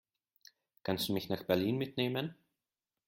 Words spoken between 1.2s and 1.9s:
nach Berlin